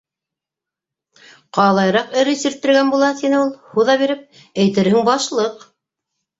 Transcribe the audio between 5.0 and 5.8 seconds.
башлыҡ...